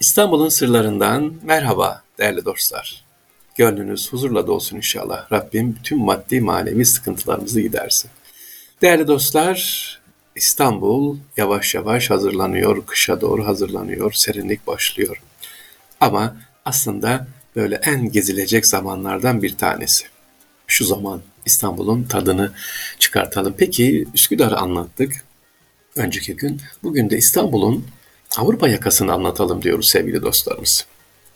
[0.00, 3.04] İstanbul'un sırlarından merhaba değerli dostlar.
[3.54, 5.32] Gönlünüz huzurla dolsun inşallah.
[5.32, 8.10] Rabbim tüm maddi manevi sıkıntılarımızı gidersin.
[8.82, 10.00] Değerli dostlar,
[10.36, 15.22] İstanbul yavaş yavaş hazırlanıyor, kışa doğru hazırlanıyor, serinlik başlıyor.
[16.00, 17.26] Ama aslında
[17.56, 20.04] böyle en gezilecek zamanlardan bir tanesi.
[20.66, 22.52] Şu zaman İstanbul'un tadını
[22.98, 23.54] çıkartalım.
[23.58, 25.24] Peki Üsküdar'ı anlattık
[25.96, 26.60] önceki gün.
[26.82, 27.86] Bugün de İstanbul'un
[28.38, 30.86] Avrupa yakasını anlatalım diyoruz sevgili dostlarımız.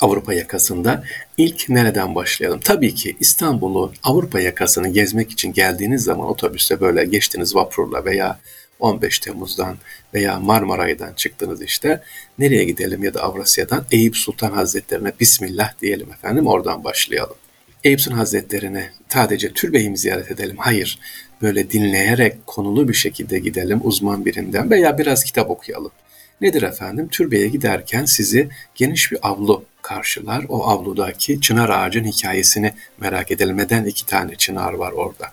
[0.00, 1.04] Avrupa yakasında
[1.36, 2.60] ilk nereden başlayalım?
[2.60, 8.38] Tabii ki İstanbul'u Avrupa yakasını gezmek için geldiğiniz zaman otobüste böyle geçtiniz vapurla veya
[8.80, 9.76] 15 Temmuz'dan
[10.14, 12.02] veya Marmaray'dan çıktınız işte.
[12.38, 13.84] Nereye gidelim ya da Avrasya'dan?
[13.90, 17.36] Eyüp Sultan Hazretlerine Bismillah diyelim efendim oradan başlayalım.
[17.84, 20.56] Eyüp Sultan Hazretlerine sadece türbeyi mi ziyaret edelim?
[20.58, 20.98] Hayır.
[21.42, 25.90] Böyle dinleyerek konulu bir şekilde gidelim uzman birinden veya biraz kitap okuyalım.
[26.40, 27.08] Nedir efendim?
[27.08, 30.44] Türbeye giderken sizi geniş bir avlu karşılar.
[30.48, 33.56] O avludaki çınar ağacın hikayesini merak edelim.
[33.56, 35.32] Neden iki tane çınar var orada?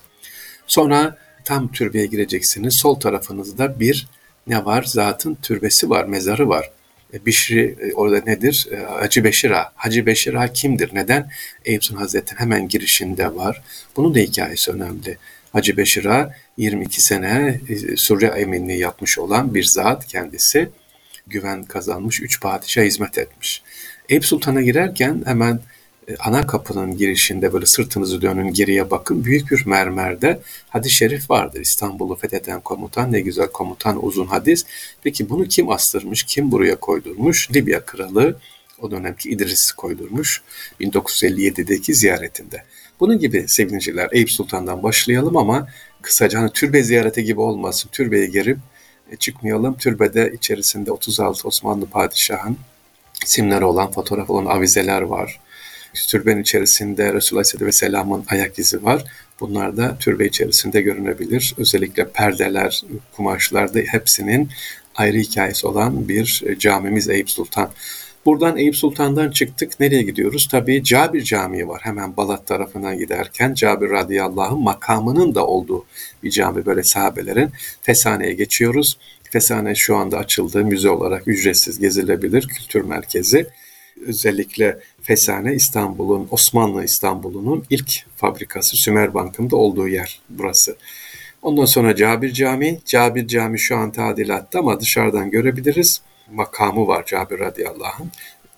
[0.66, 2.78] Sonra tam türbeye gireceksiniz.
[2.80, 4.06] Sol tarafınızda bir
[4.46, 4.82] ne var?
[4.82, 6.70] Zatın türbesi var, mezarı var.
[7.14, 8.68] E, Bişri e, orada nedir?
[8.72, 9.72] E, Hacı Beşir Ağa.
[9.74, 10.90] Hacı Beşir Ağa kimdir?
[10.94, 11.30] Neden?
[11.64, 13.62] Eyüp Sultan Hazretleri'nin hemen girişinde var.
[13.96, 15.18] Bunun da hikayesi önemli.
[15.52, 17.60] Hacı Beşir Ağa 22 sene
[17.96, 20.68] Suriye eminliği yapmış olan bir zat kendisi
[21.26, 23.62] güven kazanmış, üç padişah hizmet etmiş.
[24.08, 25.60] Eyüp Sultan'a girerken hemen
[26.08, 29.24] e, ana kapının girişinde böyle sırtınızı dönün geriye bakın.
[29.24, 31.60] Büyük bir mermerde hadis-i şerif vardır.
[31.60, 34.64] İstanbul'u fetheden komutan ne güzel komutan uzun hadis.
[35.02, 37.50] Peki bunu kim astırmış, kim buraya koydurmuş?
[37.52, 38.38] Libya kralı
[38.80, 40.42] o dönemki İdris koydurmuş
[40.80, 42.64] 1957'deki ziyaretinde.
[43.00, 45.68] Bunun gibi sevgiliciler Eyüp Sultan'dan başlayalım ama
[46.02, 47.88] kısaca hani türbe ziyareti gibi olmasın.
[47.92, 48.58] Türbeye girip
[49.16, 49.76] çıkmayalım.
[49.76, 52.58] Türbede içerisinde 36 Osmanlı padişahın
[53.24, 55.40] isimleri olan, fotoğraf olan avizeler var.
[56.08, 59.04] Türbenin içerisinde Resulullah Aleyhisselatü Vesselam'ın ayak izi var.
[59.40, 61.54] Bunlar da türbe içerisinde görünebilir.
[61.58, 62.82] Özellikle perdeler,
[63.16, 64.50] kumaşlar da hepsinin
[64.94, 67.70] ayrı hikayesi olan bir e, camimiz Eyüp Sultan.
[68.26, 69.80] Buradan Eyüp Sultan'dan çıktık.
[69.80, 70.48] Nereye gidiyoruz?
[70.50, 71.80] Tabii Cabir Camii var.
[71.84, 75.84] Hemen Balat tarafından giderken Cabir radıyallahu makamının da olduğu
[76.22, 77.50] bir cami böyle sahabelerin.
[77.82, 78.98] Fesane'ye geçiyoruz.
[79.30, 80.64] Fesane şu anda açıldı.
[80.64, 82.48] Müze olarak ücretsiz gezilebilir.
[82.48, 83.46] Kültür merkezi.
[84.06, 90.76] Özellikle Fesane İstanbul'un, Osmanlı İstanbul'unun ilk fabrikası Sümer Bankı'nda olduğu yer burası.
[91.42, 92.80] Ondan sonra Cabir Camii.
[92.86, 96.00] Cabir Camii şu an tadilatta ama dışarıdan görebiliriz
[96.32, 98.08] makamı var Cabir radıyallahu anh.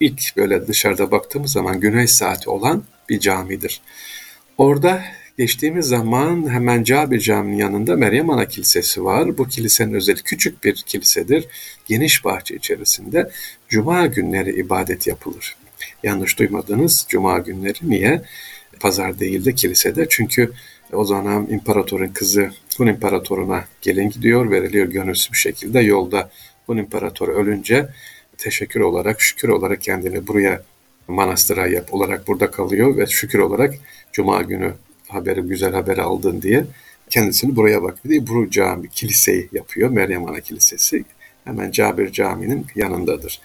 [0.00, 3.80] İlk böyle dışarıda baktığımız zaman güneş saati olan bir camidir.
[4.58, 5.02] Orada
[5.38, 9.38] geçtiğimiz zaman hemen Cabir Camii'nin yanında Meryem Ana Kilisesi var.
[9.38, 11.48] Bu kilisenin özel küçük bir kilisedir.
[11.86, 13.30] Geniş bahçe içerisinde
[13.68, 15.56] cuma günleri ibadet yapılır.
[16.02, 18.22] Yanlış duymadınız cuma günleri niye?
[18.80, 20.06] Pazar değil de kilisede.
[20.10, 20.52] Çünkü
[20.92, 26.30] o zaman imparatorun kızı Hun imparatoruna gelin gidiyor, veriliyor gönülsüz bir şekilde yolda
[26.66, 27.88] Hun İmparatoru ölünce
[28.38, 30.62] teşekkür olarak, şükür olarak kendini buraya
[31.08, 33.74] manastıra yap olarak burada kalıyor ve şükür olarak
[34.12, 34.74] Cuma günü
[35.08, 36.64] haberi, güzel haberi aldın diye
[37.10, 39.90] kendisini buraya diye bu cami, kiliseyi yapıyor.
[39.90, 41.04] Meryem Ana Kilisesi
[41.44, 43.40] hemen Cabir Camii'nin yanındadır.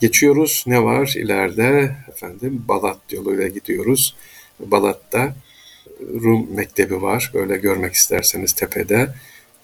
[0.00, 0.64] Geçiyoruz.
[0.66, 1.96] Ne var ileride?
[2.08, 4.16] Efendim Balat yoluyla gidiyoruz.
[4.60, 5.34] Balat'ta
[6.00, 7.30] Rum Mektebi var.
[7.34, 9.08] Böyle görmek isterseniz tepede.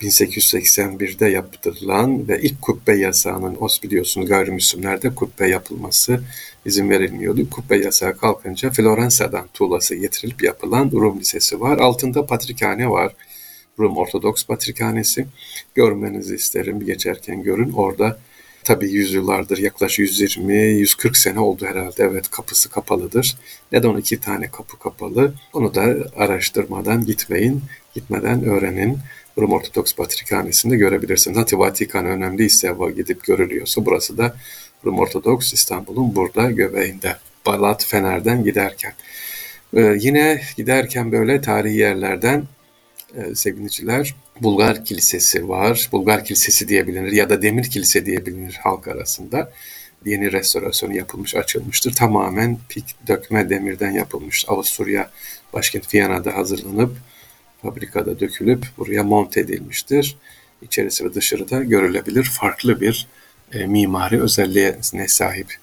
[0.05, 6.21] 1881'de yaptırılan ve ilk kubbe yasağının os biliyorsunuz gayrimüslimlerde kubbe yapılması
[6.65, 7.49] izin verilmiyordu.
[7.49, 11.77] Kubbe yasağı kalkınca Floransa'dan tuğlası getirilip yapılan Rum Lisesi var.
[11.77, 13.13] Altında patrikhane var.
[13.79, 15.25] Rum Ortodoks Patrikhanesi.
[15.75, 16.85] Görmenizi isterim.
[16.85, 17.71] Geçerken görün.
[17.71, 18.19] Orada
[18.63, 22.03] tabii yüzyıllardır yaklaşık 120-140 sene oldu herhalde.
[22.03, 23.37] Evet kapısı kapalıdır.
[23.71, 25.33] Neden iki tane kapı kapalı?
[25.53, 27.61] Onu da araştırmadan gitmeyin.
[27.93, 28.97] Gitmeden öğrenin.
[29.37, 31.37] Rum Ortodoks Patrikhanesi'nde görebilirsiniz.
[31.37, 34.35] Hatta Vatikan önemliyse gidip görülüyorsa burası da
[34.85, 37.15] Rum Ortodoks İstanbul'un burada göbeğinde.
[37.45, 38.93] Balat Fener'den giderken.
[39.73, 42.43] Ee, yine giderken böyle tarihi yerlerden
[43.15, 45.89] e, sevgiliciler Bulgar Kilisesi var.
[45.91, 49.51] Bulgar Kilisesi diyebilir ya da Demir Kilise diyebilir halk arasında.
[50.05, 51.93] Yeni restorasyonu yapılmış, açılmıştır.
[51.93, 54.45] Tamamen pik dökme demirden yapılmış.
[54.47, 55.09] Avusturya
[55.53, 56.97] başkent Viyana'da hazırlanıp
[57.61, 60.17] fabrikada dökülüp buraya monte edilmiştir.
[60.61, 63.07] İçerisi ve dışarıda görülebilir farklı bir
[63.53, 65.57] e, mimari özelliğe sahip.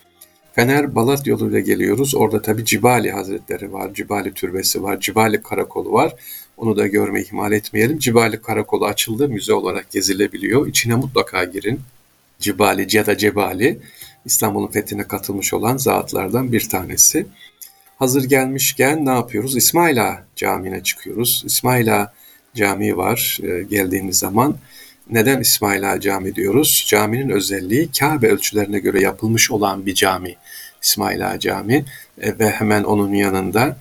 [0.52, 2.14] Fener Balat yoluyla geliyoruz.
[2.14, 6.14] Orada tabi Cibali Hazretleri var, Cibali Türbesi var, Cibali Karakolu var.
[6.56, 7.98] Onu da görme ihmal etmeyelim.
[7.98, 10.66] Cibali Karakolu açıldı, müze olarak gezilebiliyor.
[10.66, 11.80] İçine mutlaka girin.
[12.40, 13.78] Cibali ya da Cebali
[14.24, 17.26] İstanbul'un fethine katılmış olan zatlardan bir tanesi.
[18.02, 19.56] Hazır gelmişken ne yapıyoruz?
[19.56, 21.42] İsmaila Camii'ne çıkıyoruz.
[21.46, 22.12] İsmaila
[22.54, 24.56] Camii var e, geldiğimiz zaman.
[25.10, 26.84] Neden İsmaila Cami diyoruz?
[26.88, 30.36] Caminin özelliği Kabe ölçülerine göre yapılmış olan bir cami.
[30.82, 31.84] İsmaila Cami
[32.20, 33.76] e, ve hemen onun yanında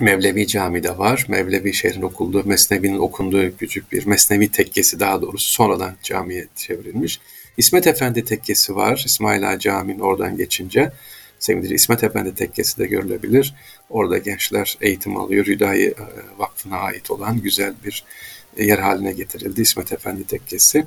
[0.00, 1.26] Mevlevi Cami de var.
[1.28, 7.20] Mevlevi şehrin okulduğu, Mesnevi'nin okunduğu küçük bir Mesnevi tekkesi daha doğrusu sonradan camiye çevrilmiş.
[7.56, 9.02] İsmet Efendi tekkesi var.
[9.06, 10.92] İsmail Ağa Camii'nin oradan geçince.
[11.38, 13.54] Sevindirici İsmet Efendi tekkesi de görülebilir.
[13.90, 15.46] Orada gençler eğitim alıyor.
[15.46, 15.94] Hüdayi e,
[16.38, 18.04] Vakfı'na ait olan güzel bir
[18.58, 20.86] yer haline getirildi İsmet Efendi tekkesi.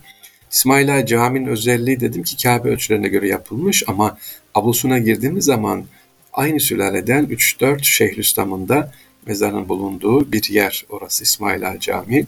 [0.52, 4.18] İsmail Ağa Camii'nin özelliği dedim ki Kabe ölçülerine göre yapılmış ama
[4.56, 5.86] ablusuna girdiğimiz zaman
[6.34, 8.92] aynı sülaleden 3-4 Şeyhülislam'ın da
[9.26, 12.26] mezarının bulunduğu bir yer orası İsmail Ağa Camii.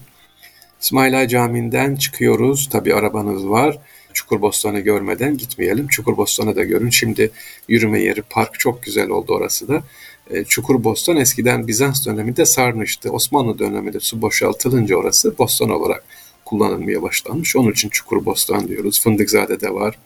[0.82, 2.68] İsmail Camii'nden çıkıyoruz.
[2.68, 3.78] Tabi arabanız var.
[4.14, 5.88] Çukurbostan'ı görmeden gitmeyelim.
[5.88, 6.90] Çukurbostan'ı da görün.
[6.90, 7.30] Şimdi
[7.68, 9.82] yürüme yeri, park çok güzel oldu orası da.
[10.30, 13.10] E, Çukurbostan eskiden Bizans döneminde sarmıştı.
[13.10, 16.04] Osmanlı döneminde su boşaltılınca orası bostan olarak
[16.44, 17.56] kullanılmaya başlanmış.
[17.56, 19.02] Onun için Çukurbostan diyoruz.
[19.02, 19.98] Fındıkzade'de var.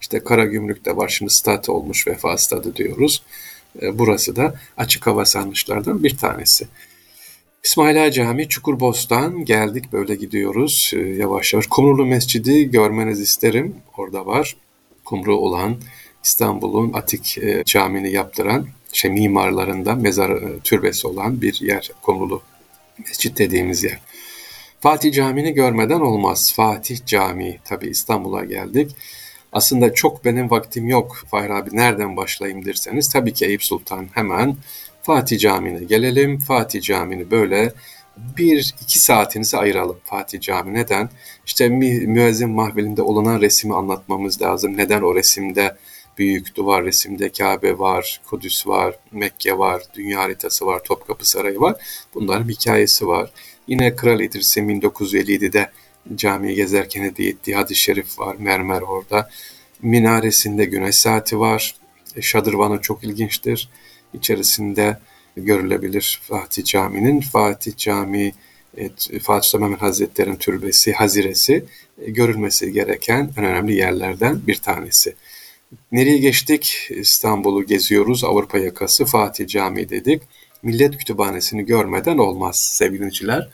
[0.00, 1.08] İşte Karagümrük'te var.
[1.08, 3.22] Şimdi stat olmuş vefa stadı diyoruz.
[3.82, 6.66] E, burası da açık hava sarnıçlardan bir tanesi.
[7.64, 11.66] İsmaila Cami, Çukurbostan geldik böyle gidiyoruz e, yavaş yavaş.
[11.66, 13.76] Kumrulu Mescidi görmenizi isterim.
[13.98, 14.56] Orada var.
[15.04, 15.76] Kumru olan
[16.24, 22.42] İstanbul'un Atik e, camini yaptıran şey mimarlarından mezar e, türbesi olan bir yer Kumrulu
[22.98, 24.00] Mescid dediğimiz yer.
[24.80, 26.52] Fatih Camii'ni görmeden olmaz.
[26.56, 27.60] Fatih Camii.
[27.64, 28.96] Tabi İstanbul'a geldik.
[29.52, 34.56] Aslında çok benim vaktim yok Fahir abi nereden başlayayım derseniz tabii ki Eyüp Sultan hemen
[35.04, 36.38] Fatih Camii'ne gelelim.
[36.38, 37.72] Fatih Camii'ni böyle
[38.16, 40.74] bir iki saatinizi ayıralım Fatih Cami.
[40.74, 41.10] Neden?
[41.46, 44.76] İşte müezzin mahvilinde olunan resmi anlatmamız lazım.
[44.76, 45.76] Neden o resimde
[46.18, 51.76] büyük duvar resimde Kabe var, Kudüs var, Mekke var, dünya haritası var, Topkapı Sarayı var.
[52.14, 53.30] Bunların hikayesi var.
[53.68, 55.70] Yine Kral İdris'in 1957'de
[56.14, 59.30] camiyi gezerken hediye ettiği hadis-i şerif var, mermer orada.
[59.82, 61.74] Minaresinde güneş saati var.
[62.16, 63.68] E, şadırvanı çok ilginçtir
[64.14, 64.98] içerisinde
[65.36, 67.20] görülebilir Fatih Camii'nin.
[67.20, 68.32] Fatih Camii,
[68.76, 71.64] evet, Fatih Sultan Mehmet Hazretleri'nin türbesi, haziresi
[72.02, 75.14] e, görülmesi gereken en önemli yerlerden bir tanesi.
[75.92, 76.88] Nereye geçtik?
[76.90, 78.24] İstanbul'u geziyoruz.
[78.24, 80.22] Avrupa yakası Fatih Camii dedik.
[80.62, 83.48] Millet Kütüphanesi'ni görmeden olmaz sevgiliciler.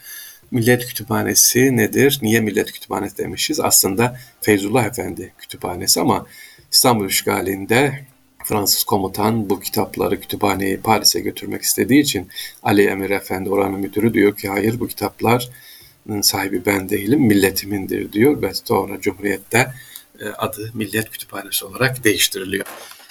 [0.51, 2.19] Millet Kütüphanesi nedir?
[2.23, 3.61] Niye Millet Kütüphanesi demişiz?
[3.61, 6.27] Aslında Feyzullah Efendi Kütüphanesi ama
[6.73, 8.07] İstanbul işgalinde
[8.51, 12.29] Fransız komutan bu kitapları kütüphaneyi Paris'e götürmek istediği için
[12.63, 18.43] Ali Emir Efendi oranın müdürü diyor ki hayır bu kitapların sahibi ben değilim milletimindir diyor
[18.43, 19.73] ve sonra Cumhuriyet'te
[20.21, 22.65] e, adı Millet Kütüphanesi olarak değiştiriliyor.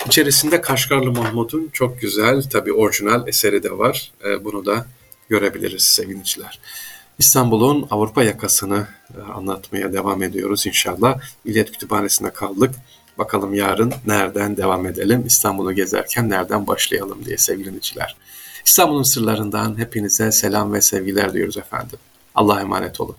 [0.06, 4.12] İçerisinde Kaşgarlı Mahmud'un çok güzel tabi orijinal eseri de var.
[4.26, 4.86] E, bunu da
[5.30, 6.60] görebiliriz sevgiliciler.
[7.20, 8.88] İstanbul'un Avrupa yakasını
[9.18, 11.20] e, anlatmaya devam ediyoruz inşallah.
[11.46, 12.76] Millet Kütüphanesi'nde kaldık.
[13.20, 15.24] Bakalım yarın nereden devam edelim?
[15.26, 18.16] İstanbul'u gezerken nereden başlayalım diye sevgili dinleyiciler.
[18.66, 22.00] İstanbul'un sırlarından hepinize selam ve sevgiler diyoruz efendim.
[22.36, 23.16] Allah'a emanet olun.